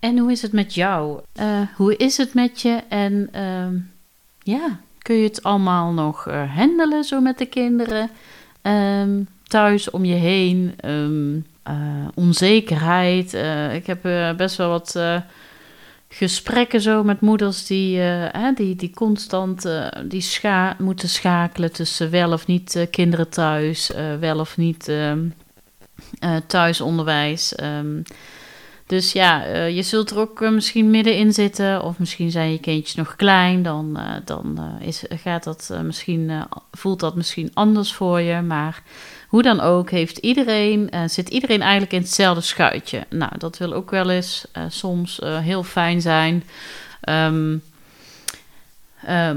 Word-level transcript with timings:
En 0.00 0.18
hoe 0.18 0.30
is 0.30 0.42
het 0.42 0.52
met 0.52 0.74
jou? 0.74 1.20
Uh, 1.40 1.60
hoe 1.74 1.96
is 1.96 2.16
het 2.16 2.34
met 2.34 2.60
je? 2.60 2.82
En 2.88 3.30
uh, 3.34 3.80
ja, 4.42 4.78
kun 4.98 5.16
je 5.16 5.22
het 5.22 5.42
allemaal 5.42 5.92
nog 5.92 6.28
uh, 6.28 6.56
handelen 6.56 7.04
zo 7.04 7.20
met 7.20 7.38
de 7.38 7.46
kinderen? 7.46 8.10
Um, 8.62 9.28
thuis 9.42 9.90
om 9.90 10.04
je 10.04 10.14
heen, 10.14 10.74
um, 10.84 11.46
onzekerheid. 12.14 13.32
ik 13.74 13.86
heb 13.86 14.02
best 14.36 14.56
wel 14.56 14.68
wat 14.68 15.00
gesprekken 16.08 16.80
zo 16.80 17.04
met 17.04 17.20
moeders 17.20 17.66
die, 17.66 18.02
die, 18.54 18.76
die 18.76 18.90
constant 18.90 19.68
die 20.04 20.20
scha 20.20 20.76
moeten 20.78 21.08
schakelen 21.08 21.72
tussen 21.72 22.10
wel 22.10 22.32
of 22.32 22.46
niet 22.46 22.86
kinderen 22.90 23.28
thuis, 23.28 23.90
wel 24.20 24.38
of 24.38 24.56
niet 24.56 24.92
thuisonderwijs. 26.46 27.54
Um, 27.62 28.02
dus 28.90 29.12
ja, 29.12 29.46
uh, 29.46 29.76
je 29.76 29.82
zult 29.82 30.10
er 30.10 30.18
ook 30.18 30.40
uh, 30.40 30.50
misschien 30.50 30.90
middenin 30.90 31.32
zitten. 31.32 31.82
Of 31.82 31.98
misschien 31.98 32.30
zijn 32.30 32.52
je 32.52 32.58
kindjes 32.58 32.94
nog 32.94 33.16
klein. 33.16 33.62
Dan, 33.62 33.96
uh, 33.96 34.12
dan 34.24 34.78
is, 34.80 35.04
gaat 35.08 35.44
dat, 35.44 35.72
misschien, 35.82 36.46
voelt 36.72 37.00
dat 37.00 37.14
misschien 37.14 37.50
anders 37.54 37.92
voor 37.92 38.20
je. 38.20 38.40
Maar 38.40 38.82
hoe 39.28 39.42
dan 39.42 39.60
ook, 39.60 39.90
heeft 39.90 40.18
iedereen, 40.18 40.90
zit 41.06 41.28
iedereen 41.28 41.60
eigenlijk 41.60 41.92
in 41.92 42.00
hetzelfde 42.00 42.42
schuitje. 42.42 43.06
Nou, 43.08 43.32
dat 43.38 43.58
wil 43.58 43.72
ook 43.72 43.90
wel 43.90 44.10
eens 44.10 44.46
soms 44.68 45.20
heel 45.22 45.62
fijn 45.62 46.00
zijn. 46.00 46.44
Um, 47.08 47.62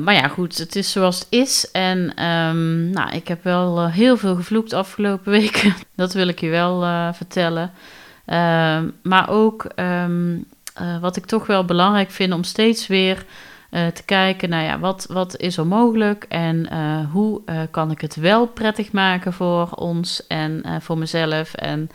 maar 0.03 0.13
ja, 0.13 0.27
goed, 0.27 0.57
het 0.57 0.75
is 0.75 0.91
zoals 0.91 1.19
het 1.19 1.27
is. 1.29 1.71
En 1.71 2.25
um, 2.25 2.89
nou, 2.89 3.15
ik 3.15 3.27
heb 3.27 3.43
wel 3.43 3.89
heel 3.89 4.17
veel 4.17 4.35
gevloekt 4.35 4.73
afgelopen 4.73 5.31
weken. 5.41 5.73
dat 5.95 6.13
wil 6.13 6.27
ik 6.27 6.39
je 6.39 6.49
wel 6.49 6.81
vertellen. 7.13 7.71
Ehm, 8.25 8.89
maar 9.01 9.29
ook 9.29 9.67
um, 9.75 10.45
uh, 10.81 10.99
wat 10.99 11.15
ik 11.15 11.25
toch 11.25 11.47
wel 11.47 11.65
belangrijk 11.65 12.11
vind 12.11 12.33
om 12.33 12.43
steeds 12.43 12.87
weer 12.87 13.25
uh, 13.71 13.87
te 13.87 14.03
kijken 14.03 14.49
naar 14.49 14.63
ja, 14.63 14.79
wat, 14.79 15.05
wat 15.09 15.37
is 15.37 15.57
er 15.57 15.67
mogelijk 15.67 16.25
en 16.29 16.69
uh, 16.73 17.11
hoe 17.11 17.41
kan 17.71 17.91
ik 17.91 18.01
het 18.01 18.15
wel 18.15 18.47
prettig 18.47 18.91
maken 18.91 19.33
voor 19.33 19.69
ons 19.69 20.27
en 20.27 20.63
voor 20.81 20.97
mezelf. 20.97 21.53
En 21.53 21.89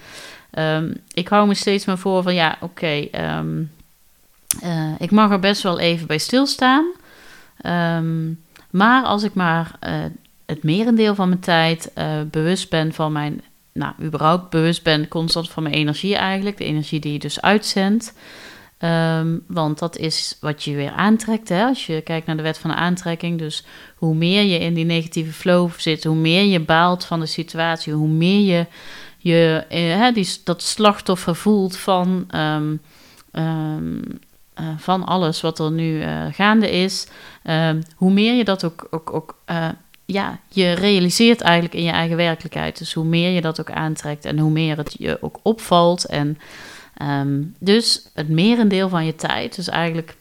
um, 0.58 0.94
ik 1.12 1.28
hou 1.28 1.46
me 1.46 1.54
steeds 1.54 1.84
maar 1.84 1.98
voor 1.98 2.22
van 2.22 2.34
ja, 2.34 2.56
oké, 2.60 3.08
ik 4.98 5.10
mag 5.10 5.30
er 5.30 5.40
best 5.40 5.62
wel 5.62 5.78
even 5.78 6.06
bij 6.06 6.18
stilstaan. 6.18 6.86
maar 8.70 9.02
als 9.04 9.22
ik 9.22 9.34
maar 9.34 9.78
het 10.46 10.62
merendeel 10.62 11.14
van 11.14 11.28
mijn 11.28 11.40
tijd 11.40 11.92
bewust 12.30 12.70
ben 12.70 12.92
van 12.92 13.12
mijn 13.12 13.42
nou, 13.72 13.94
überhaupt 14.02 14.50
bewust 14.50 14.82
ben 14.82 15.08
constant 15.08 15.50
van 15.50 15.62
mijn 15.62 15.74
energie 15.74 16.16
eigenlijk. 16.16 16.56
De 16.56 16.64
energie 16.64 17.00
die 17.00 17.12
je 17.12 17.18
dus 17.18 17.40
uitzendt. 17.40 18.14
Um, 18.84 19.44
want 19.46 19.78
dat 19.78 19.96
is 19.96 20.36
wat 20.40 20.64
je 20.64 20.74
weer 20.74 20.90
aantrekt. 20.90 21.48
Hè? 21.48 21.64
Als 21.64 21.86
je 21.86 22.00
kijkt 22.00 22.26
naar 22.26 22.36
de 22.36 22.42
wet 22.42 22.58
van 22.58 22.70
de 22.70 22.76
aantrekking. 22.76 23.38
Dus 23.38 23.64
hoe 23.96 24.14
meer 24.14 24.42
je 24.42 24.58
in 24.58 24.74
die 24.74 24.84
negatieve 24.84 25.32
flow 25.32 25.70
zit, 25.76 26.04
hoe 26.04 26.16
meer 26.16 26.44
je 26.44 26.60
baalt 26.60 27.04
van 27.04 27.20
de 27.20 27.26
situatie, 27.26 27.92
hoe 27.92 28.08
meer 28.08 28.40
je, 28.40 28.66
je 29.18 29.64
eh, 29.68 30.14
die, 30.14 30.28
dat 30.44 30.62
slachtoffer 30.62 31.36
voelt 31.36 31.76
van, 31.76 32.26
um, 32.34 32.80
um, 33.32 34.02
uh, 34.60 34.68
van 34.76 35.04
alles 35.04 35.40
wat 35.40 35.58
er 35.58 35.70
nu 35.70 36.00
uh, 36.00 36.24
gaande 36.32 36.70
is. 36.70 37.06
hoe 37.96 38.12
meer 38.12 38.34
je 38.34 38.44
dat 38.44 38.64
ook, 38.64 38.86
ook, 38.90 39.12
ook 39.12 39.36
ja, 40.12 40.38
je 40.48 40.72
realiseert 40.72 41.40
eigenlijk 41.40 41.74
in 41.74 41.82
je 41.82 41.90
eigen 41.90 42.16
werkelijkheid. 42.16 42.78
Dus 42.78 42.92
hoe 42.92 43.04
meer 43.04 43.30
je 43.30 43.40
dat 43.40 43.60
ook 43.60 43.70
aantrekt 43.70 44.24
en 44.24 44.38
hoe 44.38 44.50
meer 44.50 44.76
het 44.76 44.94
je 44.98 45.18
ook 45.20 45.38
opvalt. 45.42 46.06
En 46.06 46.38
um, 47.02 47.54
dus 47.58 48.08
het 48.14 48.28
merendeel 48.28 48.88
van 48.88 49.06
je 49.06 49.14
tijd, 49.14 49.56
dus 49.56 49.68
eigenlijk 49.68 50.14
51% 50.14 50.16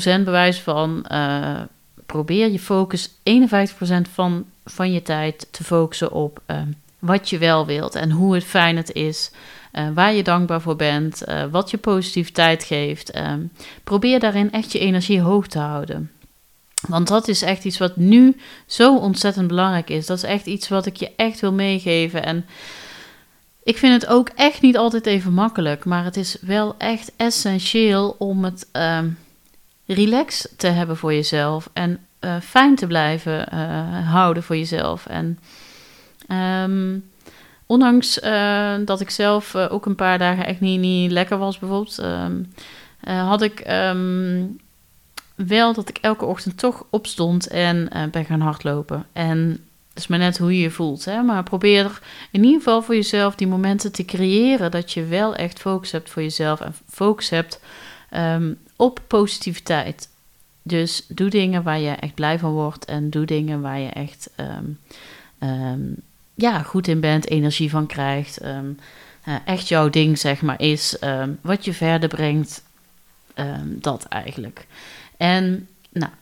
bewijs 0.00 0.60
van 0.60 1.06
uh, 1.12 1.60
probeer 2.06 2.50
je 2.50 2.58
focus 2.58 3.10
51% 3.10 3.12
van, 4.12 4.44
van 4.64 4.92
je 4.92 5.02
tijd 5.02 5.48
te 5.50 5.64
focussen 5.64 6.12
op 6.12 6.42
uh, 6.46 6.56
wat 6.98 7.30
je 7.30 7.38
wel 7.38 7.66
wilt 7.66 7.94
en 7.94 8.10
hoe 8.10 8.34
het 8.34 8.44
fijn 8.44 8.76
het 8.76 8.92
is. 8.92 9.30
Uh, 9.72 9.88
waar 9.94 10.14
je 10.14 10.22
dankbaar 10.22 10.60
voor 10.60 10.76
bent, 10.76 11.22
wat 11.50 11.70
je 11.70 11.78
positiviteit 11.78 12.64
geeft. 12.64 13.10
Ehm, 13.10 13.40
probeer 13.84 14.20
daarin 14.20 14.52
echt 14.52 14.72
je 14.72 14.78
energie 14.78 15.20
hoog 15.20 15.46
te 15.46 15.58
houden. 15.58 16.10
Want 16.88 17.08
dat 17.08 17.28
is 17.28 17.42
echt 17.42 17.64
iets 17.64 17.78
wat 17.78 17.96
nu 17.96 18.36
zo 18.66 18.96
ontzettend 18.96 19.48
belangrijk 19.48 19.90
is. 19.90 20.06
Dat 20.06 20.16
is 20.16 20.22
echt 20.22 20.46
iets 20.46 20.68
wat 20.68 20.86
ik 20.86 20.96
je 20.96 21.12
echt 21.16 21.40
wil 21.40 21.52
meegeven. 21.52 22.24
En 22.24 22.46
ik 23.62 23.76
vind 23.76 24.02
het 24.02 24.10
ook 24.10 24.28
echt 24.34 24.60
niet 24.60 24.76
altijd 24.76 25.06
even 25.06 25.32
makkelijk. 25.32 25.84
Maar 25.84 26.04
het 26.04 26.16
is 26.16 26.36
wel 26.40 26.74
echt 26.78 27.12
essentieel 27.16 28.14
om 28.18 28.44
het 28.44 28.68
uh, 28.72 28.98
relax 29.86 30.48
te 30.56 30.66
hebben 30.66 30.96
voor 30.96 31.14
jezelf. 31.14 31.70
En 31.72 32.06
uh, 32.20 32.36
fijn 32.40 32.74
te 32.74 32.86
blijven 32.86 33.48
uh, 33.54 34.10
houden 34.10 34.42
voor 34.42 34.56
jezelf. 34.56 35.06
En 35.06 35.38
um, 36.64 37.10
ondanks 37.66 38.22
uh, 38.22 38.74
dat 38.84 39.00
ik 39.00 39.10
zelf 39.10 39.54
ook 39.54 39.86
een 39.86 39.94
paar 39.94 40.18
dagen 40.18 40.46
echt 40.46 40.60
niet, 40.60 40.80
niet 40.80 41.10
lekker 41.10 41.38
was, 41.38 41.58
bijvoorbeeld. 41.58 41.98
Um, 41.98 42.52
had 43.00 43.42
ik. 43.42 43.60
Wel 45.36 45.72
dat 45.72 45.88
ik 45.88 45.98
elke 45.98 46.24
ochtend 46.24 46.58
toch 46.58 46.86
opstond 46.90 47.46
en 47.46 47.90
uh, 47.96 48.04
ben 48.10 48.24
gaan 48.24 48.40
hardlopen. 48.40 49.06
En 49.12 49.38
het 49.88 49.98
is 50.04 50.06
maar 50.06 50.18
net 50.18 50.38
hoe 50.38 50.56
je 50.56 50.60
je 50.60 50.70
voelt. 50.70 51.04
Hè? 51.04 51.22
Maar 51.22 51.42
probeer 51.42 52.00
in 52.30 52.44
ieder 52.44 52.58
geval 52.58 52.82
voor 52.82 52.94
jezelf 52.94 53.34
die 53.34 53.46
momenten 53.46 53.92
te 53.92 54.04
creëren. 54.04 54.70
Dat 54.70 54.92
je 54.92 55.04
wel 55.04 55.34
echt 55.34 55.58
focus 55.58 55.92
hebt 55.92 56.10
voor 56.10 56.22
jezelf. 56.22 56.60
En 56.60 56.74
focus 56.88 57.28
hebt 57.28 57.60
um, 58.14 58.58
op 58.76 59.00
positiviteit. 59.06 60.08
Dus 60.62 61.04
doe 61.08 61.30
dingen 61.30 61.62
waar 61.62 61.78
je 61.78 61.90
echt 61.90 62.14
blij 62.14 62.38
van 62.38 62.52
wordt. 62.52 62.84
En 62.84 63.10
doe 63.10 63.24
dingen 63.24 63.60
waar 63.60 63.78
je 63.78 63.88
echt 63.88 64.30
um, 64.36 64.78
um, 65.48 65.96
ja, 66.34 66.62
goed 66.62 66.88
in 66.88 67.00
bent, 67.00 67.28
energie 67.28 67.70
van 67.70 67.86
krijgt. 67.86 68.42
Uh, 68.42 69.34
echt 69.44 69.68
jouw 69.68 69.90
ding, 69.90 70.18
zeg 70.18 70.42
maar, 70.42 70.60
is 70.60 70.96
wat 71.40 71.64
je 71.64 71.72
verder 71.72 72.08
brengt. 72.08 72.62
dat 73.64 74.04
eigenlijk. 74.04 74.66
En 75.16 75.68
nou, 75.92 76.12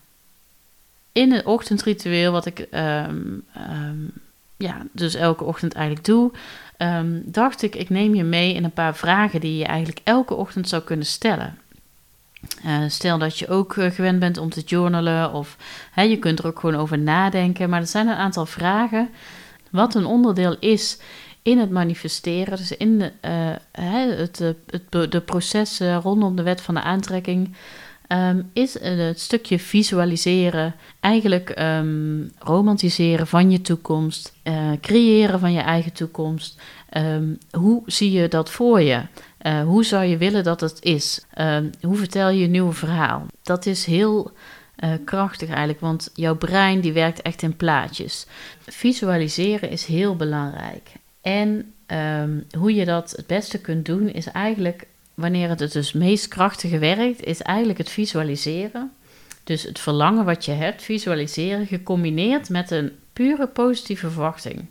in 1.13 1.33
het 1.33 1.45
ochtendritueel, 1.45 2.33
wat 2.33 2.47
ik 2.47 2.59
um, 2.59 3.45
um, 3.71 4.13
ja, 4.57 4.83
dus 4.93 5.15
elke 5.15 5.45
ochtend 5.45 5.75
eigenlijk 5.75 6.07
doe, 6.07 6.33
um, 6.79 7.23
dacht 7.25 7.63
ik, 7.63 7.75
ik 7.75 7.91
neem 7.91 8.15
je 8.15 8.25
mee 8.25 8.55
in 8.55 8.65
een 8.65 8.71
paar 8.71 8.97
vragen 8.97 9.41
die 9.41 9.57
je 9.57 9.65
eigenlijk 9.65 10.01
elke 10.05 10.35
ochtend 10.35 10.69
zou 10.69 10.83
kunnen 10.83 11.07
stellen. 11.07 11.59
Uh, 12.65 12.85
stel 12.89 13.19
dat 13.19 13.39
je 13.39 13.49
ook 13.49 13.77
uh, 13.77 13.91
gewend 13.91 14.19
bent 14.19 14.39
om 14.39 14.51
te 14.51 14.61
journalen 14.61 15.33
of 15.33 15.57
hè, 15.91 16.03
je 16.03 16.19
kunt 16.19 16.39
er 16.39 16.47
ook 16.47 16.59
gewoon 16.59 16.81
over 16.81 16.99
nadenken. 16.99 17.71
Maar 17.71 17.81
er 17.81 17.87
zijn 17.87 18.09
een 18.09 18.17
aantal 18.17 18.47
vragen 18.47 19.09
wat 19.71 19.95
een 19.95 20.07
onderdeel 20.07 20.57
is 20.59 20.99
in 21.43 21.59
het 21.59 21.71
manifesteren. 21.71 22.57
Dus 22.57 22.77
in 22.77 22.99
de, 22.99 23.13
uh, 23.25 24.19
het, 24.19 24.39
het, 24.39 25.13
de 25.13 25.21
processen 25.21 26.01
rondom 26.01 26.37
de 26.37 26.43
wet 26.43 26.61
van 26.61 26.75
de 26.75 26.83
aantrekking 26.83 27.55
um, 28.15 28.51
is 28.53 28.81
het 28.81 29.21
stukje 29.21 29.59
visualiseren, 29.59 30.75
eigenlijk 31.01 31.61
um, 31.61 32.31
romantiseren 32.39 33.27
van 33.27 33.51
je 33.51 33.61
toekomst, 33.61 34.33
uh, 34.45 34.71
creëren 34.81 35.41
van 35.41 35.53
je 35.53 35.61
eigen 35.61 35.93
toekomst. 35.93 36.61
Um, 36.97 37.39
hoe 37.51 37.83
zie 37.87 38.11
je 38.13 38.29
dat 38.29 38.51
voor 38.51 38.81
je? 38.81 39.03
Uh, 39.43 39.63
hoe 39.63 39.85
zou 39.85 40.05
je 40.05 40.17
willen 40.17 40.45
dat 40.45 40.61
het 40.61 40.83
is? 40.83 41.25
hoe 41.81 41.97
vertel 41.97 42.29
je 42.29 42.45
een 42.45 42.51
nieuw 42.51 42.73
verhaal? 42.73 43.27
Dat 43.43 43.67
is 43.67 43.85
heel 43.85 44.33
uh, 44.85 44.91
krachtig 45.05 45.49
eigenlijk, 45.49 45.81
want 45.81 46.11
jouw 46.15 46.37
brein 46.37 46.81
die 46.81 46.93
werkt 46.93 47.23
echt 47.23 47.43
in 47.43 47.57
plaatjes. 47.57 48.27
Visualiseren 48.67 49.71
is 49.71 49.85
heel 49.85 50.17
belangrijk. 50.17 50.93
En 51.21 51.75
hoe 52.59 52.75
je 52.75 52.85
dat 52.85 53.11
het 53.17 53.27
beste 53.27 53.59
kunt 53.59 53.87
doen, 53.87 54.09
is 54.09 54.27
eigenlijk 54.27 54.87
wanneer 55.15 55.49
het 55.49 55.73
dus 55.73 55.93
meest 55.93 56.29
krachtige 56.29 56.79
werkt, 56.79 57.25
is 57.25 57.43
eigenlijk 57.43 57.79
het 57.79 57.91
visualiseren. 57.91 58.93
Dus 59.45 59.63
het 59.63 59.79
verlangen 59.79 60.25
wat 60.25 60.45
je 60.45 60.53
hebt, 60.53 60.83
visualiseren, 60.83 61.67
gecombineerd 61.67 62.49
met 62.49 62.71
een 62.71 62.93
pure 63.13 63.47
positieve 63.47 64.11
verwachting. 64.11 64.67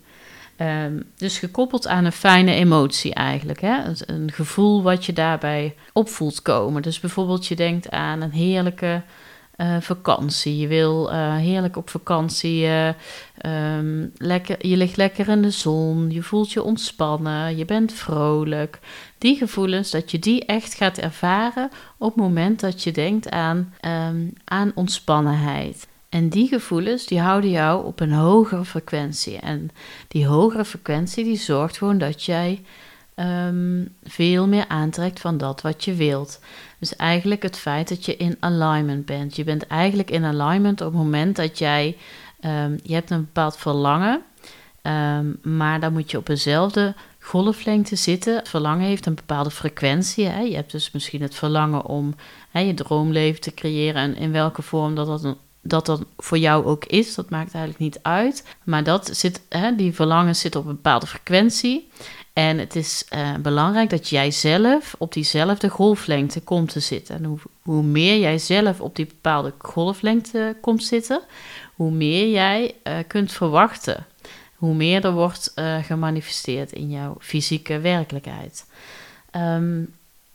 Ehm, 0.55 1.01
dus 1.17 1.39
gekoppeld 1.39 1.87
aan 1.87 2.05
een 2.05 2.11
fijne 2.11 2.53
emotie 2.53 3.13
eigenlijk. 3.13 3.61
Hè? 3.61 3.81
Een 4.05 4.31
gevoel 4.31 4.83
wat 4.83 5.05
je 5.05 5.13
daarbij 5.13 5.75
opvoelt 5.93 6.41
komen. 6.41 6.81
Dus 6.81 6.99
bijvoorbeeld 6.99 7.45
je 7.47 7.55
denkt 7.55 7.89
aan 7.89 8.21
een 8.21 8.31
heerlijke 8.31 9.01
uh, 9.57 9.77
vakantie. 9.79 10.57
Je 10.57 10.67
wil 10.67 11.11
uh, 11.11 11.35
heerlijk 11.35 11.77
op 11.77 11.89
vakantie. 11.89 12.65
Uh, 12.65 12.87
um, 13.77 14.11
lekker, 14.17 14.67
je 14.67 14.77
ligt 14.77 14.97
lekker 14.97 15.29
in 15.29 15.41
de 15.41 15.51
zon. 15.51 16.09
Je 16.09 16.23
voelt 16.23 16.51
je 16.51 16.63
ontspannen. 16.63 17.57
Je 17.57 17.65
bent 17.65 17.93
vrolijk. 17.93 18.79
Die 19.17 19.35
gevoelens, 19.35 19.91
dat 19.91 20.11
je 20.11 20.19
die 20.19 20.45
echt 20.45 20.73
gaat 20.73 20.97
ervaren 20.97 21.69
op 21.97 22.07
het 22.13 22.23
moment 22.23 22.59
dat 22.59 22.83
je 22.83 22.91
denkt 22.91 23.29
aan, 23.29 23.73
um, 23.81 24.33
aan 24.43 24.71
ontspannenheid. 24.75 25.87
En 26.09 26.29
die 26.29 26.47
gevoelens 26.47 27.05
die 27.05 27.19
houden 27.19 27.49
jou 27.49 27.85
op 27.85 27.99
een 27.99 28.11
hogere 28.11 28.65
frequentie. 28.65 29.37
En 29.37 29.69
die 30.07 30.27
hogere 30.27 30.65
frequentie 30.65 31.23
die 31.23 31.37
zorgt 31.37 31.77
gewoon 31.77 31.97
dat 31.97 32.23
jij 32.23 32.61
um, 33.15 33.95
veel 34.03 34.47
meer 34.47 34.67
aantrekt 34.67 35.19
van 35.19 35.37
dat 35.37 35.61
wat 35.61 35.83
je 35.83 35.93
wilt. 35.93 36.39
Dus 36.79 36.95
eigenlijk 36.95 37.43
het 37.43 37.57
feit 37.57 37.89
dat 37.89 38.05
je 38.05 38.17
in 38.17 38.37
alignment 38.39 39.05
bent. 39.05 39.35
Je 39.35 39.43
bent 39.43 39.67
eigenlijk 39.67 40.11
in 40.11 40.25
alignment 40.25 40.81
op 40.81 40.87
het 40.87 41.01
moment 41.01 41.35
dat 41.35 41.57
jij, 41.57 41.97
um, 42.45 42.79
je 42.83 42.93
hebt 42.93 43.09
een 43.09 43.25
bepaald 43.25 43.57
verlangen, 43.57 44.21
um, 44.81 45.39
maar 45.41 45.79
dan 45.79 45.93
moet 45.93 46.11
je 46.11 46.17
op 46.17 46.25
dezelfde 46.25 46.95
golflengte 47.19 47.95
zitten. 47.95 48.35
Het 48.35 48.49
verlangen 48.49 48.85
heeft 48.85 49.05
een 49.05 49.15
bepaalde 49.15 49.51
frequentie. 49.51 50.25
Hè? 50.25 50.39
Je 50.39 50.55
hebt 50.55 50.71
dus 50.71 50.91
misschien 50.91 51.21
het 51.21 51.35
verlangen 51.35 51.85
om 51.85 52.15
hè, 52.49 52.59
je 52.59 52.73
droomleven 52.73 53.41
te 53.41 53.53
creëren 53.53 54.01
en 54.01 54.15
in 54.15 54.31
welke 54.31 54.61
vorm 54.61 54.95
dat 54.95 55.07
dat, 55.07 55.35
dat 55.61 55.85
dat 55.85 56.03
voor 56.17 56.37
jou 56.37 56.65
ook 56.65 56.85
is, 56.85 57.15
dat 57.15 57.29
maakt 57.29 57.53
eigenlijk 57.53 57.83
niet 57.83 57.99
uit. 58.01 58.55
Maar 58.63 58.83
dat 58.83 59.09
zit, 59.17 59.41
hè, 59.49 59.75
die 59.75 59.93
verlangen 59.93 60.35
zit 60.35 60.55
op 60.55 60.65
een 60.65 60.75
bepaalde 60.75 61.07
frequentie. 61.07 61.89
En 62.33 62.57
het 62.57 62.75
is 62.75 63.05
uh, 63.15 63.35
belangrijk 63.35 63.89
dat 63.89 64.09
jij 64.09 64.31
zelf 64.31 64.95
op 64.97 65.13
diezelfde 65.13 65.69
golflengte 65.69 66.41
komt 66.41 66.71
te 66.71 66.79
zitten. 66.79 67.15
En 67.15 67.23
hoe, 67.23 67.37
hoe, 67.61 67.83
meer 67.83 68.19
jij 68.19 68.37
zelf 68.37 68.81
op 68.81 68.95
die 68.95 69.05
bepaalde 69.05 69.53
golflengte 69.57 70.55
komt 70.61 70.83
zitten, 70.83 71.21
hoe 71.75 71.91
meer 71.91 72.29
jij 72.29 72.75
uh, 72.83 72.93
kunt 73.07 73.31
verwachten. 73.31 74.05
Hoe 74.55 74.73
meer 74.73 75.05
er 75.05 75.13
wordt 75.13 75.53
gemanifesteerd 75.81 76.71
in 76.71 76.89
jouw 76.89 77.15
fysieke 77.19 77.79
werkelijkheid. 77.79 78.65
Um, 79.35 79.93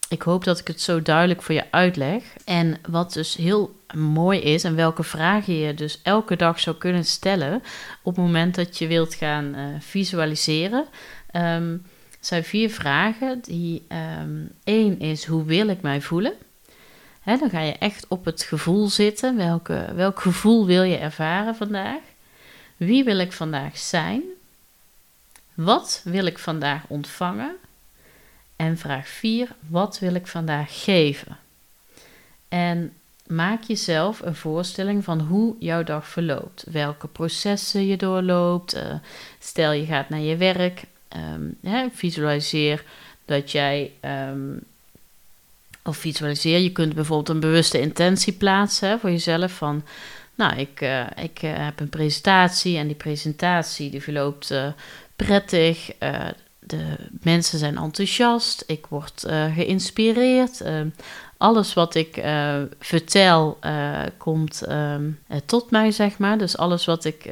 ik 0.09 0.23
hoop 0.23 0.45
dat 0.45 0.59
ik 0.59 0.67
het 0.67 0.81
zo 0.81 1.03
duidelijk 1.03 1.43
voor 1.43 1.55
je 1.55 1.65
uitleg. 1.71 2.23
En 2.45 2.79
wat 2.89 3.13
dus 3.13 3.37
heel 3.37 3.81
mooi 3.95 4.41
is 4.41 4.65
en 4.65 4.75
welke 4.75 5.03
vragen 5.03 5.55
je 5.55 5.75
dus 5.75 6.01
elke 6.03 6.37
dag 6.37 6.61
zou 6.61 6.77
kunnen 6.77 7.05
stellen 7.05 7.63
op 8.03 8.17
het 8.17 8.25
moment 8.25 8.55
dat 8.55 8.79
je 8.79 8.87
wilt 8.87 9.15
gaan 9.15 9.57
visualiseren. 9.81 10.87
Um, 11.33 11.87
zijn 12.21 12.45
vier 12.45 12.71
vragen. 12.71 13.41
Die, 13.41 13.87
um, 14.21 14.51
één 14.65 15.01
is, 15.01 15.25
hoe 15.25 15.45
wil 15.45 15.69
ik 15.69 15.83
mij 15.83 16.01
voelen? 16.01 16.33
Dan 17.25 17.51
ga 17.51 17.61
je 17.61 17.73
echt 17.73 18.07
op 18.09 18.25
het 18.25 18.43
gevoel 18.43 18.89
zitten. 18.89 19.37
Welk 19.97 20.21
gevoel 20.21 20.67
wil 20.67 20.83
je 20.83 20.97
ervaren 20.97 21.57
vandaag? 21.57 22.01
Wie 22.77 23.05
wil 23.05 23.19
ik 23.19 23.33
vandaag 23.33 23.79
zijn? 23.79 24.23
Wat 25.55 26.01
wil 26.05 26.27
ik 26.27 26.39
vandaag 26.39 26.83
ontvangen? 26.89 27.57
En 28.57 28.79
vraag 28.79 29.09
4, 29.09 29.49
wat 29.67 29.99
wil 29.99 30.15
ik 30.15 30.27
vandaag 30.27 30.83
geven? 30.83 31.37
En 32.49 32.93
maak 33.27 33.63
jezelf 33.63 34.21
een 34.21 34.35
voorstelling 34.35 35.05
van 35.05 35.21
hoe 35.21 35.55
jouw 35.59 35.83
dag 35.83 36.09
verloopt. 36.09 36.65
Welke 36.71 37.07
processen 37.07 37.87
je 37.87 37.97
doorloopt. 37.97 38.77
Uh, 38.77 38.95
stel 39.39 39.73
je 39.73 39.87
gaat 39.87 40.09
naar 40.09 40.21
je 40.21 40.37
werk 40.37 40.85
um, 41.17 41.57
hè, 41.63 41.87
visualiseer 41.93 42.85
dat 43.25 43.51
jij. 43.51 43.93
Um, 44.31 44.61
of 45.85 45.97
visualiseer, 45.97 46.59
je 46.59 46.73
kunt 46.73 46.95
bijvoorbeeld 46.95 47.29
een 47.29 47.41
bewuste 47.41 47.81
intentie 47.81 48.33
plaatsen 48.33 49.01
voor 49.01 49.11
jezelf. 49.11 49.53
Van, 49.53 49.85
nou, 50.35 50.57
ik, 50.57 50.81
uh, 50.81 51.07
ik 51.17 51.43
uh, 51.43 51.51
heb 51.57 51.81
een 51.81 51.89
presentatie 51.89 52.77
en 52.77 52.87
die 52.87 52.97
presentatie 52.97 53.91
die 53.91 54.03
verloopt 54.03 54.51
uh, 54.51 54.67
prettig. 55.17 55.91
de 56.59 56.97
mensen 57.23 57.59
zijn 57.59 57.77
enthousiast. 57.77 58.65
Ik 58.67 58.87
word 58.87 59.25
geïnspireerd. 59.55 60.63
Ehm, 61.39 61.49
alles 61.49 61.75
wat 61.75 61.95
ik 61.95 62.23
vertel 62.81 63.59
komt 64.17 64.63
tot 65.47 65.71
mij, 65.71 65.91
zeg 65.91 66.19
maar. 66.19 66.39
Dus 66.39 66.57
alles 66.57 66.85
wat 66.85 67.05
ik 67.05 67.31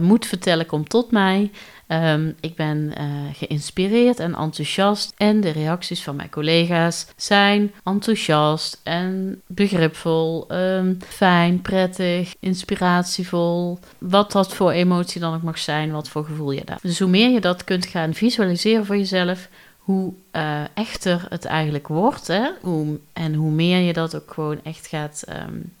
moet 0.00 0.26
vertellen 0.26 0.66
komt 0.66 0.88
tot 0.88 1.10
mij. 1.10 1.50
Um, 1.88 2.34
ik 2.40 2.56
ben 2.56 2.92
geïnspireerd 3.32 4.18
en 4.18 4.34
enthousiast. 4.34 5.12
En 5.16 5.40
de 5.40 5.50
reacties 5.50 6.02
van 6.02 6.16
mijn 6.16 6.30
collega's 6.30 7.06
zijn 7.16 7.72
enthousiast 7.84 8.80
en 8.82 9.42
begripvol, 9.46 10.46
um, 10.52 10.98
fijn, 11.08 11.60
prettig, 11.62 12.34
inspiratievol. 12.40 13.78
Wat 13.98 14.32
dat 14.32 14.54
voor 14.54 14.70
emotie 14.70 15.20
dan 15.20 15.34
ook 15.34 15.42
mag 15.42 15.58
zijn, 15.58 15.92
wat 15.92 16.08
voor 16.08 16.24
gevoel 16.24 16.50
je 16.50 16.64
daar. 16.64 16.78
Dus 16.82 16.98
hoe 16.98 17.08
meer 17.08 17.30
je 17.30 17.40
dat 17.40 17.64
kunt 17.64 17.86
gaan 17.86 18.14
visualiseren 18.14 18.86
voor 18.86 18.96
jezelf, 18.96 19.48
hoe 19.82 20.12
uh, 20.32 20.62
echter 20.74 21.26
het 21.28 21.44
eigenlijk 21.44 21.88
wordt. 21.88 22.26
Hè? 22.26 22.50
Hoe, 22.60 22.98
en 23.12 23.34
hoe 23.34 23.50
meer 23.50 23.78
je 23.78 23.92
dat 23.92 24.16
ook 24.16 24.32
gewoon 24.32 24.64
echt 24.64 24.86
gaat 24.86 25.24
um, 25.28 25.72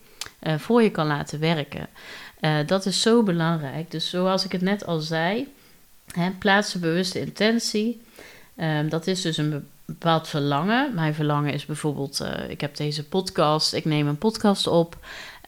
uh, 0.42 0.58
voor 0.58 0.82
je 0.82 0.90
kan 0.90 1.06
laten 1.06 1.40
werken. 1.40 1.88
Uh, 2.40 2.56
dat 2.66 2.86
is 2.86 3.00
zo 3.00 3.22
belangrijk. 3.22 3.90
Dus 3.90 4.10
zoals 4.10 4.44
ik 4.44 4.52
het 4.52 4.60
net 4.60 4.86
al 4.86 5.00
zei, 5.00 5.48
Hè, 6.12 6.30
plaats 6.30 6.74
bewuste 6.74 7.20
intentie. 7.20 8.02
Um, 8.56 8.88
dat 8.88 9.06
is 9.06 9.20
dus 9.20 9.36
een 9.36 9.66
bepaald 9.98 10.28
verlangen. 10.28 10.94
Mijn 10.94 11.14
verlangen 11.14 11.52
is 11.52 11.66
bijvoorbeeld: 11.66 12.20
uh, 12.22 12.50
ik 12.50 12.60
heb 12.60 12.76
deze 12.76 13.04
podcast, 13.04 13.74
ik 13.74 13.84
neem 13.84 14.06
een 14.06 14.18
podcast 14.18 14.66
op. 14.66 14.96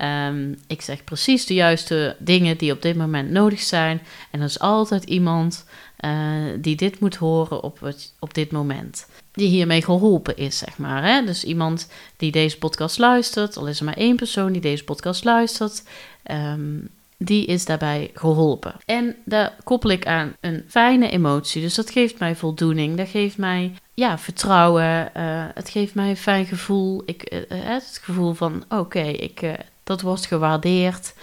Um, 0.03 0.59
ik 0.67 0.83
zeg 0.83 1.05
precies 1.05 1.47
de 1.47 1.55
juiste 1.55 2.17
dingen 2.19 2.57
die 2.57 2.73
op 2.73 2.83
dit 2.83 2.97
moment 2.97 3.31
nodig 3.31 3.61
zijn. 3.61 4.01
En 4.31 4.41
er 4.41 4.47
is 4.47 4.59
altijd 4.59 5.05
iemand 5.05 5.67
uh, 6.01 6.11
die 6.59 6.77
dit 6.77 7.01
moet 7.01 7.17
horen 7.17 7.63
op, 7.63 7.95
op 8.19 8.35
dit 8.35 8.53
moment. 8.53 9.07
Die 9.33 9.49
hiermee 9.49 9.83
geholpen 9.83 10.37
is, 10.37 10.59
zeg 10.59 10.79
maar. 10.79 11.05
Hè? 11.05 11.25
Dus 11.25 11.45
iemand 11.45 11.89
die 12.17 12.31
deze 12.31 12.59
podcast 12.59 12.99
luistert, 12.99 13.57
al 13.57 13.67
is 13.67 13.79
er 13.79 13.85
maar 13.85 13.97
één 13.97 14.17
persoon 14.17 14.53
die 14.53 14.61
deze 14.61 14.85
podcast 14.85 15.25
luistert. 15.25 15.83
Um, 16.31 16.89
die 17.17 17.47
is 17.47 17.65
daarbij 17.65 18.11
geholpen. 18.15 18.75
En 18.85 19.17
daar 19.25 19.57
koppel 19.65 19.91
ik 19.91 20.07
aan 20.07 20.37
een 20.41 20.65
fijne 20.69 21.11
emotie. 21.11 21.63
Dus 21.63 21.75
dat 21.75 21.91
geeft 21.91 22.19
mij 22.19 22.37
voldoening. 22.37 22.97
Dat 22.97 23.09
geeft 23.09 23.37
mij 23.39 23.75
ja, 23.95 24.19
vertrouwen. 24.19 25.11
Uh, 25.17 25.45
het 25.55 25.69
geeft 25.69 25.95
mij 25.95 26.09
een 26.09 26.17
fijn 26.17 26.47
gevoel. 26.47 27.03
Ik, 27.05 27.33
uh, 27.33 27.41
het 27.49 28.01
gevoel 28.03 28.35
van 28.35 28.65
oké, 28.69 29.03
ik 29.03 29.57
dat 29.85 30.01
wordt 30.01 30.27
gewaardeerd. 30.27 31.15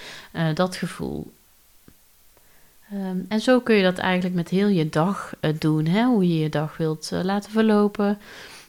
dat 0.53 0.75
gevoel. 0.75 1.31
Um, 2.93 3.25
en 3.29 3.39
zo 3.39 3.59
kun 3.59 3.75
je 3.75 3.83
dat 3.83 3.97
eigenlijk 3.97 4.35
met 4.35 4.49
heel 4.49 4.67
je 4.67 4.89
dag 4.89 5.33
doen. 5.59 5.85
Hè? 5.85 6.03
Hoe 6.03 6.27
je 6.27 6.39
je 6.39 6.49
dag 6.49 6.77
wilt 6.77 7.09
laten 7.11 7.51
verlopen. 7.51 8.19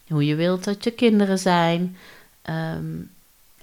Hoe 0.08 0.26
je 0.26 0.35
wilt 0.35 0.64
dat 0.64 0.85
je 0.85 0.90
kinderen 0.90 1.38
zijn. 1.38 1.96
Um, 2.50 3.11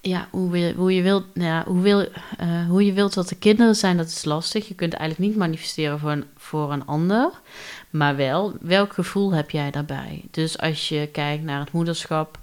ja, 0.02 0.28
hoe, 0.32 0.74
hoe, 0.76 0.94
je 0.96 1.02
wilt, 1.02 1.26
nou 1.34 1.48
ja, 1.48 1.64
hoe, 1.66 1.82
wil, 1.82 2.02
uh, 2.42 2.68
hoe 2.68 2.86
je 2.86 2.94
wilt 2.94 3.14
dat 3.14 3.30
de 3.30 3.36
kinderen 3.36 3.76
zijn, 3.76 3.98
dat 3.98 4.08
is 4.08 4.26
lastig. 4.26 4.68
Je 4.68 4.76
kunt 4.76 4.94
eigenlijk 4.94 5.30
niet 5.30 5.40
manifesteren 5.40 6.00
voor 6.00 6.12
een, 6.12 6.26
voor 6.38 6.72
een 6.72 6.86
ander. 6.86 7.32
Maar 7.90 8.16
wel, 8.16 8.54
welk 8.62 8.94
gevoel 8.94 9.34
heb 9.34 9.50
jij 9.50 9.72
daarbij? 9.72 10.24
Dus 10.32 10.58
als 10.58 10.90
je 10.90 11.10
kijkt 11.12 11.44
naar 11.44 11.60
het 11.60 11.72
moederschap, 11.72 12.40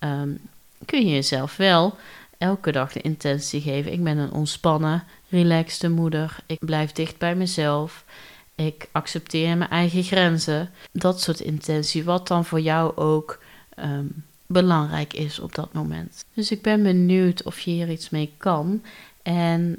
um, 0.00 0.38
kun 0.84 1.06
je 1.06 1.12
jezelf 1.12 1.56
wel 1.56 1.96
elke 2.38 2.72
dag 2.72 2.92
de 2.92 3.00
intentie 3.00 3.60
geven. 3.60 3.92
Ik 3.92 4.04
ben 4.04 4.18
een 4.18 4.32
ontspannen, 4.32 5.04
relaxte 5.28 5.88
moeder. 5.90 6.36
Ik 6.46 6.58
blijf 6.58 6.92
dicht 6.92 7.18
bij 7.18 7.34
mezelf. 7.34 8.04
Ik 8.54 8.88
accepteer 8.92 9.56
mijn 9.56 9.70
eigen 9.70 10.02
grenzen. 10.02 10.70
Dat 10.92 11.20
soort 11.20 11.40
intentie, 11.40 12.04
wat 12.04 12.28
dan 12.28 12.44
voor 12.44 12.60
jou 12.60 12.96
ook 12.96 13.38
um, 13.78 14.24
belangrijk 14.52 15.14
is 15.14 15.38
op 15.38 15.54
dat 15.54 15.72
moment. 15.72 16.24
Dus 16.34 16.50
ik 16.50 16.62
ben 16.62 16.82
benieuwd 16.82 17.42
of 17.42 17.60
je 17.60 17.70
hier 17.70 17.90
iets 17.90 18.10
mee 18.10 18.32
kan. 18.36 18.82
En 19.22 19.78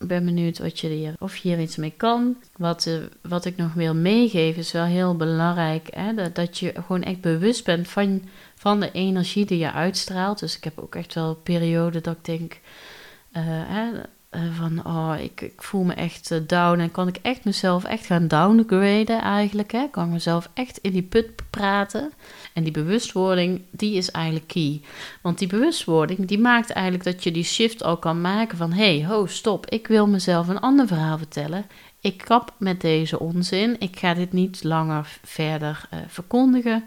ik 0.00 0.08
ben 0.08 0.24
benieuwd 0.24 0.58
wat 0.58 0.78
je 0.80 0.88
hier, 0.88 1.14
of 1.18 1.36
je 1.36 1.48
hier 1.48 1.60
iets 1.60 1.76
mee 1.76 1.92
kan. 1.96 2.36
Wat, 2.56 2.86
uh, 2.86 2.98
wat 3.22 3.44
ik 3.44 3.56
nog 3.56 3.72
wil 3.72 3.94
meegeven 3.94 4.60
is 4.60 4.72
wel 4.72 4.84
heel 4.84 5.16
belangrijk. 5.16 5.88
Hè? 5.90 6.14
Dat, 6.14 6.34
dat 6.34 6.58
je 6.58 6.72
gewoon 6.74 7.02
echt 7.02 7.20
bewust 7.20 7.64
bent 7.64 7.88
van, 7.88 8.22
van 8.54 8.80
de 8.80 8.92
energie 8.92 9.46
die 9.46 9.58
je 9.58 9.72
uitstraalt. 9.72 10.38
Dus 10.38 10.56
ik 10.56 10.64
heb 10.64 10.78
ook 10.78 10.94
echt 10.94 11.14
wel 11.14 11.34
perioden 11.34 12.02
dat 12.02 12.16
ik 12.16 12.24
denk... 12.24 12.52
Uh, 12.52 13.42
hè, 13.44 13.90
uh, 14.30 14.40
van, 14.52 14.86
oh, 14.86 15.14
ik, 15.22 15.40
ik, 15.40 15.62
voel 15.62 15.82
me 15.82 15.94
echt 15.94 16.30
uh, 16.30 16.38
down. 16.46 16.78
En 16.78 16.90
kan 16.90 17.08
ik 17.08 17.18
echt 17.22 17.44
mezelf 17.44 17.84
echt 17.84 18.06
gaan 18.06 18.28
downgraden 18.28 19.20
eigenlijk. 19.20 19.72
Hè? 19.72 19.86
Kan 19.90 20.04
ik 20.04 20.10
mezelf 20.10 20.50
echt 20.54 20.78
in 20.78 20.92
die 20.92 21.02
put 21.02 21.26
praten. 21.50 22.12
En 22.52 22.62
die 22.62 22.72
bewustwording, 22.72 23.62
die 23.70 23.96
is 23.96 24.10
eigenlijk 24.10 24.46
key. 24.46 24.80
Want 25.22 25.38
die 25.38 25.48
bewustwording, 25.48 26.26
die 26.26 26.38
maakt 26.38 26.70
eigenlijk 26.70 27.04
dat 27.04 27.24
je 27.24 27.30
die 27.30 27.44
shift 27.44 27.82
al 27.82 27.96
kan 27.96 28.20
maken 28.20 28.58
van... 28.58 28.72
hey, 28.72 29.04
ho, 29.04 29.26
stop, 29.26 29.70
ik 29.70 29.86
wil 29.86 30.06
mezelf 30.06 30.48
een 30.48 30.60
ander 30.60 30.86
verhaal 30.86 31.18
vertellen. 31.18 31.66
ik 32.00 32.18
kap 32.18 32.54
met 32.58 32.80
deze 32.80 33.18
onzin. 33.18 33.76
Ik 33.78 33.98
ga 33.98 34.14
dit 34.14 34.32
niet 34.32 34.64
langer 34.64 35.18
verder 35.22 35.88
uh, 35.94 36.00
verkondigen. 36.06 36.84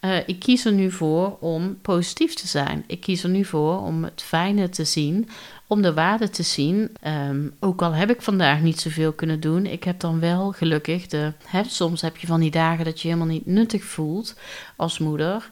Uh, 0.00 0.16
ik 0.26 0.38
kies 0.38 0.64
er 0.64 0.72
nu 0.72 0.90
voor 0.90 1.36
om 1.40 1.78
positief 1.82 2.34
te 2.34 2.46
zijn. 2.46 2.84
Ik 2.86 3.00
kies 3.00 3.22
er 3.22 3.28
nu 3.28 3.44
voor 3.44 3.80
om 3.82 4.04
het 4.04 4.22
fijne 4.22 4.68
te 4.68 4.84
zien, 4.84 5.28
om 5.66 5.82
de 5.82 5.94
waarde 5.94 6.30
te 6.30 6.42
zien. 6.42 6.96
Um, 7.06 7.54
ook 7.60 7.82
al 7.82 7.92
heb 7.92 8.10
ik 8.10 8.22
vandaag 8.22 8.60
niet 8.60 8.80
zoveel 8.80 9.12
kunnen 9.12 9.40
doen, 9.40 9.66
ik 9.66 9.84
heb 9.84 10.00
dan 10.00 10.20
wel 10.20 10.52
gelukkig 10.52 11.06
de. 11.06 11.32
Hè, 11.44 11.64
soms 11.64 12.00
heb 12.00 12.16
je 12.16 12.26
van 12.26 12.40
die 12.40 12.50
dagen 12.50 12.84
dat 12.84 13.00
je 13.00 13.08
helemaal 13.08 13.28
niet 13.28 13.46
nuttig 13.46 13.84
voelt 13.84 14.34
als 14.76 14.98
moeder. 14.98 15.50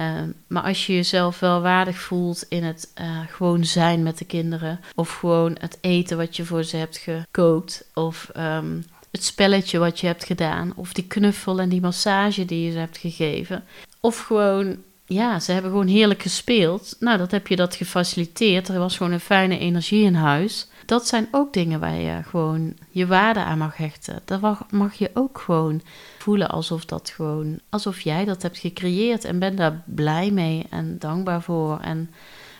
Um, 0.00 0.34
maar 0.46 0.62
als 0.62 0.86
je 0.86 0.94
jezelf 0.94 1.40
wel 1.40 1.60
waardig 1.60 1.98
voelt 1.98 2.44
in 2.48 2.64
het 2.64 2.92
uh, 3.00 3.20
gewoon 3.28 3.64
zijn 3.64 4.02
met 4.02 4.18
de 4.18 4.24
kinderen, 4.24 4.80
of 4.94 5.14
gewoon 5.14 5.56
het 5.60 5.78
eten 5.80 6.16
wat 6.16 6.36
je 6.36 6.44
voor 6.44 6.64
ze 6.64 6.76
hebt 6.76 6.96
gekookt, 6.96 7.90
of 7.94 8.30
um, 8.36 8.84
het 9.16 9.24
spelletje 9.24 9.78
wat 9.78 10.00
je 10.00 10.06
hebt 10.06 10.24
gedaan, 10.24 10.72
of 10.76 10.92
die 10.92 11.06
knuffel 11.06 11.60
en 11.60 11.68
die 11.68 11.80
massage 11.80 12.44
die 12.44 12.64
je 12.64 12.70
ze 12.70 12.78
hebt 12.78 12.98
gegeven, 12.98 13.64
of 14.00 14.18
gewoon 14.18 14.76
ja, 15.06 15.40
ze 15.40 15.52
hebben 15.52 15.70
gewoon 15.70 15.86
heerlijk 15.86 16.22
gespeeld. 16.22 16.96
Nou, 17.00 17.18
dat 17.18 17.30
heb 17.30 17.46
je 17.46 17.56
dat 17.56 17.74
gefaciliteerd. 17.74 18.68
Er 18.68 18.78
was 18.78 18.96
gewoon 18.96 19.12
een 19.12 19.20
fijne 19.20 19.58
energie 19.58 20.04
in 20.04 20.14
huis. 20.14 20.68
Dat 20.86 21.06
zijn 21.06 21.28
ook 21.30 21.52
dingen 21.52 21.80
waar 21.80 21.94
je 21.94 22.22
gewoon 22.22 22.74
je 22.90 23.06
waarde 23.06 23.40
aan 23.40 23.58
mag 23.58 23.76
hechten. 23.76 24.20
Dat 24.24 24.40
mag 24.70 24.94
je 24.94 25.10
ook 25.14 25.38
gewoon 25.38 25.82
voelen 26.18 26.48
alsof 26.48 26.84
dat 26.84 27.10
gewoon, 27.10 27.60
alsof 27.68 28.00
jij 28.00 28.24
dat 28.24 28.42
hebt 28.42 28.58
gecreëerd 28.58 29.24
en 29.24 29.38
ben 29.38 29.56
daar 29.56 29.82
blij 29.84 30.30
mee 30.30 30.66
en 30.70 30.98
dankbaar 30.98 31.42
voor. 31.42 31.80
En 31.80 32.10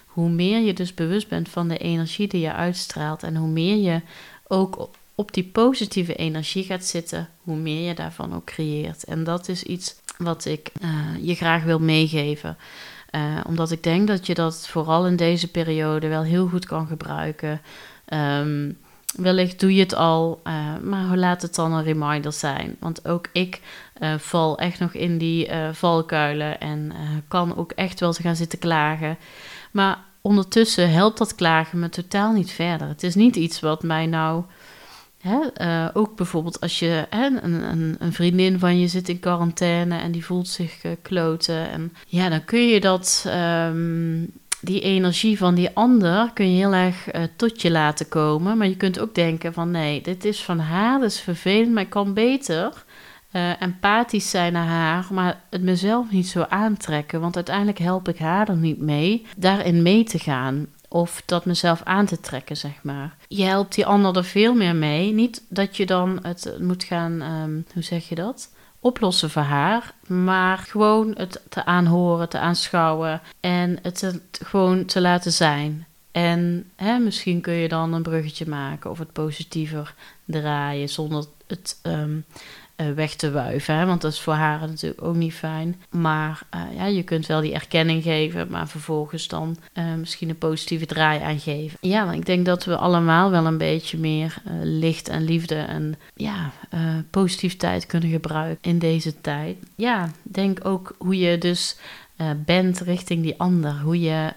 hoe 0.06 0.28
meer 0.28 0.60
je 0.60 0.72
dus 0.72 0.94
bewust 0.94 1.28
bent 1.28 1.48
van 1.48 1.68
de 1.68 1.78
energie 1.78 2.28
die 2.28 2.40
je 2.40 2.52
uitstraalt 2.52 3.22
en 3.22 3.36
hoe 3.36 3.48
meer 3.48 3.76
je 3.76 4.00
ook 4.46 4.88
op 5.18 5.32
die 5.32 5.44
positieve 5.44 6.14
energie 6.14 6.64
gaat 6.64 6.84
zitten, 6.84 7.28
hoe 7.42 7.56
meer 7.56 7.88
je 7.88 7.94
daarvan 7.94 8.34
ook 8.34 8.44
creëert. 8.44 9.04
En 9.04 9.24
dat 9.24 9.48
is 9.48 9.62
iets 9.62 9.94
wat 10.18 10.44
ik 10.44 10.70
uh, 10.82 10.90
je 11.20 11.34
graag 11.34 11.62
wil 11.62 11.78
meegeven. 11.78 12.56
Uh, 13.10 13.40
omdat 13.46 13.70
ik 13.70 13.82
denk 13.82 14.06
dat 14.06 14.26
je 14.26 14.34
dat 14.34 14.68
vooral 14.68 15.06
in 15.06 15.16
deze 15.16 15.50
periode 15.50 16.08
wel 16.08 16.22
heel 16.22 16.48
goed 16.48 16.66
kan 16.66 16.86
gebruiken. 16.86 17.60
Um, 18.08 18.78
wellicht 19.16 19.60
doe 19.60 19.74
je 19.74 19.82
het 19.82 19.94
al, 19.94 20.40
uh, 20.44 20.76
maar 20.82 21.16
laat 21.16 21.42
het 21.42 21.54
dan 21.54 21.72
een 21.72 21.84
reminder 21.84 22.32
zijn. 22.32 22.76
Want 22.78 23.08
ook 23.08 23.28
ik 23.32 23.60
val 24.16 24.58
echt 24.58 24.78
nog 24.78 24.92
in 24.92 25.18
die 25.18 25.50
valkuilen 25.72 26.60
en 26.60 26.92
kan 27.28 27.56
ook 27.56 27.72
echt 27.72 28.00
wel 28.00 28.12
gaan 28.12 28.36
zitten 28.36 28.58
klagen. 28.58 29.18
Maar 29.70 29.98
ondertussen 30.20 30.90
helpt 30.90 31.18
dat 31.18 31.34
klagen 31.34 31.78
me 31.78 31.88
totaal 31.88 32.32
niet 32.32 32.50
verder. 32.50 32.88
Het 32.88 33.02
is 33.02 33.14
niet 33.14 33.36
iets 33.36 33.60
wat 33.60 33.82
mij 33.82 34.06
nou 34.06 34.42
Hè, 35.26 35.66
uh, 35.66 35.88
ook 35.92 36.16
bijvoorbeeld 36.16 36.60
als 36.60 36.78
je 36.78 37.06
hè, 37.10 37.26
een, 37.26 37.70
een, 37.70 37.96
een, 37.98 38.12
vriendin 38.12 38.58
van 38.58 38.80
je 38.80 38.88
zit 38.88 39.08
in 39.08 39.20
quarantaine 39.20 39.98
en 39.98 40.12
die 40.12 40.24
voelt 40.24 40.48
zich 40.48 40.84
uh, 40.84 40.92
kloten. 41.02 41.70
En 41.70 41.92
ja, 42.06 42.28
dan 42.28 42.44
kun 42.44 42.68
je 42.68 42.80
dat, 42.80 43.26
um, 43.68 44.32
die 44.60 44.80
energie 44.80 45.38
van 45.38 45.54
die 45.54 45.70
ander 45.74 46.30
kun 46.34 46.50
je 46.50 46.56
heel 46.56 46.72
erg 46.72 47.14
uh, 47.14 47.22
tot 47.36 47.62
je 47.62 47.70
laten 47.70 48.08
komen. 48.08 48.58
Maar 48.58 48.68
je 48.68 48.76
kunt 48.76 48.98
ook 48.98 49.14
denken 49.14 49.52
van 49.52 49.70
nee, 49.70 50.00
dit 50.00 50.24
is 50.24 50.42
van 50.42 50.58
haar, 50.58 51.00
dat 51.00 51.10
is 51.10 51.20
vervelend, 51.20 51.72
maar 51.72 51.82
ik 51.82 51.90
kan 51.90 52.14
beter 52.14 52.84
empathisch 53.58 54.30
zijn 54.30 54.52
naar 54.52 54.66
haar, 54.66 55.06
maar 55.10 55.40
het 55.50 55.62
mezelf 55.62 56.10
niet 56.10 56.28
zo 56.28 56.46
aantrekken. 56.48 57.20
Want 57.20 57.36
uiteindelijk 57.36 57.78
help 57.78 58.08
ik 58.08 58.18
haar 58.18 58.48
er 58.48 58.56
niet 58.56 58.80
mee 58.80 59.26
daarin 59.36 59.82
mee 59.82 60.04
te 60.04 60.18
gaan 60.18 60.66
of 60.88 61.22
dat 61.26 61.44
mezelf 61.44 61.82
aan 61.82 62.06
te 62.06 62.20
trekken, 62.20 62.56
zeg 62.56 62.82
maar. 62.82 63.16
Je 63.28 63.44
helpt 63.44 63.74
die 63.74 63.86
ander 63.86 64.16
er 64.16 64.24
veel 64.24 64.54
meer 64.54 64.76
mee. 64.76 65.12
Niet 65.12 65.42
dat 65.48 65.76
je 65.76 65.86
dan 65.86 66.18
het 66.22 66.56
moet 66.58 66.84
gaan, 66.84 67.22
um, 67.22 67.66
hoe 67.72 67.82
zeg 67.82 68.08
je 68.08 68.14
dat? 68.14 68.48
Oplossen 68.80 69.30
voor 69.30 69.42
haar, 69.42 69.94
maar 70.06 70.58
gewoon 70.58 71.14
het 71.16 71.42
te 71.48 71.64
aanhoren, 71.64 72.28
te 72.28 72.38
aanschouwen 72.38 73.20
en 73.40 73.78
het 73.82 74.20
gewoon 74.30 74.84
te 74.84 75.00
laten 75.00 75.32
zijn. 75.32 75.86
En 76.12 76.70
hè, 76.76 76.98
misschien 76.98 77.40
kun 77.40 77.54
je 77.54 77.68
dan 77.68 77.92
een 77.92 78.02
bruggetje 78.02 78.46
maken 78.46 78.90
of 78.90 78.98
het 78.98 79.12
positiever 79.12 79.94
draaien 80.24 80.88
zonder 80.88 81.24
het 81.46 81.80
uh, 81.82 82.04
weg 82.94 83.14
te 83.14 83.30
wuiven. 83.30 83.74
Hè? 83.74 83.86
Want 83.86 84.00
dat 84.00 84.12
is 84.12 84.20
voor 84.20 84.34
haar 84.34 84.60
natuurlijk 84.60 85.02
ook 85.02 85.14
niet 85.14 85.34
fijn. 85.34 85.80
Maar 85.90 86.40
uh, 86.54 86.76
ja, 86.76 86.86
je 86.86 87.02
kunt 87.02 87.26
wel 87.26 87.40
die 87.40 87.54
erkenning 87.54 88.02
geven, 88.02 88.48
maar 88.50 88.68
vervolgens 88.68 89.28
dan 89.28 89.56
uh, 89.74 89.94
misschien 89.94 90.28
een 90.28 90.38
positieve 90.38 90.86
draai 90.86 91.20
aangeven. 91.20 91.78
Ja, 91.80 92.04
want 92.04 92.16
ik 92.16 92.26
denk 92.26 92.46
dat 92.46 92.64
we 92.64 92.76
allemaal 92.76 93.30
wel 93.30 93.46
een 93.46 93.58
beetje 93.58 93.98
meer 93.98 94.36
licht 94.62 95.08
en 95.08 95.24
liefde 95.24 95.54
en 95.54 95.94
ja, 96.14 96.52
positiviteit 97.10 97.86
kunnen 97.86 98.10
gebruiken 98.10 98.70
in 98.70 98.78
deze 98.78 99.20
tijd. 99.20 99.56
Ja, 99.76 100.10
denk 100.22 100.64
ook 100.64 100.94
hoe 100.98 101.18
je 101.18 101.38
dus 101.38 101.76
bent 102.44 102.80
richting 102.80 103.22
die 103.22 103.38
ander. 103.38 103.80
Hoe 103.80 104.00
je 104.00 104.32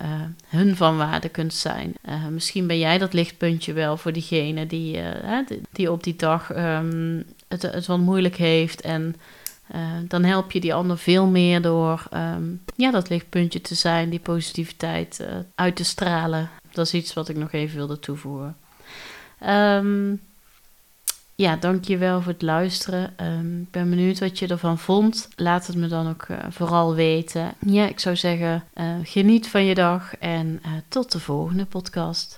hun 0.48 0.76
van 0.76 0.98
waarde 0.98 1.30
kunt 1.30 1.54
zijn. 1.54 1.94
Misschien 2.30 2.68
ben 2.68 2.80
jij 2.80 2.98
dat 2.98 3.14
lichtpuntje 3.14 3.74
wel 3.74 3.98
voor 3.98 4.14
diegene 4.14 4.68
die, 4.68 5.00
die 5.72 5.92
op 5.92 6.04
die 6.04 6.16
dag 6.16 6.56
um, 6.56 7.24
het, 7.50 7.62
het 7.62 7.86
wat 7.86 8.00
moeilijk 8.00 8.36
heeft. 8.36 8.82
En 8.82 9.16
dan 10.08 10.24
help 10.24 10.52
je 10.52 10.60
die 10.60 10.74
ander 10.74 10.98
veel 10.98 11.26
meer 11.26 11.62
door 11.62 12.08
um, 12.14 12.62
ja, 12.76 12.92
dat 12.92 13.10
lichtpuntje 13.10 13.62
te 13.62 13.76
zijn, 13.76 14.10
die 14.10 14.20
positiviteit 14.20 15.26
uit 15.56 15.76
te 15.76 15.84
stralen. 15.84 16.50
Dat 16.72 16.86
is 16.86 16.94
iets 16.94 17.14
wat 17.14 17.30
ik 17.30 17.36
nog 17.36 17.52
even 17.52 17.76
wilde 17.76 18.00
toevoegen. 18.00 18.58
Um, 19.48 20.22
ja, 21.36 21.56
dankjewel 21.56 22.22
voor 22.22 22.32
het 22.32 22.42
luisteren. 22.42 23.14
Um, 23.22 23.62
ik 23.62 23.72
ben 23.72 23.90
benieuwd 23.90 24.20
wat 24.20 24.40
je 24.40 24.48
ervan 24.48 24.78
vond. 24.78 25.30
Laat 25.36 25.68
het 25.68 25.76
me 25.76 25.88
dan 25.88 26.10
ook 26.10 26.28
uh, 26.28 26.38
vooral 26.50 26.96
weten. 26.96 27.54
Ja, 27.66 27.88
ik 27.88 28.00
zou 28.00 28.16
zeggen, 28.16 28.64
geniet 29.04 29.48
van 29.48 29.66
je 29.66 29.76
dag 29.76 30.18
en 30.18 30.62
tot 30.88 31.12
de 31.12 31.20
volgende 31.20 31.66
podcast. 31.66 32.38